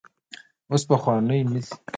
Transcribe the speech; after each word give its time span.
اوس 0.71 0.83
پخوانی 0.89 1.39
نه 1.53 1.59
دی. 1.65 1.73